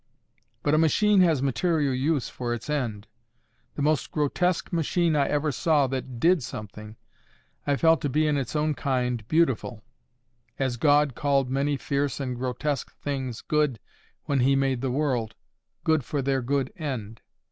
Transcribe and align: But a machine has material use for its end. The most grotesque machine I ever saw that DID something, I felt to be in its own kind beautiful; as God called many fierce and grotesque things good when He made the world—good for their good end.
But 0.63 0.73
a 0.73 0.79
machine 0.79 1.21
has 1.21 1.43
material 1.43 1.93
use 1.93 2.27
for 2.27 2.55
its 2.55 2.71
end. 2.71 3.05
The 3.75 3.83
most 3.83 4.11
grotesque 4.11 4.73
machine 4.73 5.15
I 5.15 5.27
ever 5.27 5.51
saw 5.51 5.85
that 5.85 6.19
DID 6.19 6.41
something, 6.41 6.95
I 7.67 7.75
felt 7.75 8.01
to 8.01 8.09
be 8.09 8.25
in 8.25 8.35
its 8.35 8.55
own 8.55 8.73
kind 8.73 9.23
beautiful; 9.27 9.83
as 10.57 10.77
God 10.77 11.13
called 11.13 11.51
many 11.51 11.77
fierce 11.77 12.19
and 12.19 12.35
grotesque 12.35 12.91
things 12.97 13.41
good 13.41 13.79
when 14.23 14.39
He 14.39 14.55
made 14.55 14.81
the 14.81 14.89
world—good 14.89 16.03
for 16.03 16.23
their 16.23 16.41
good 16.41 16.73
end. 16.77 17.21